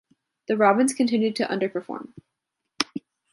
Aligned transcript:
The 0.47 0.57
Robins 0.57 0.93
continued 0.95 1.35
to 1.35 1.45
underperform. 1.45 2.13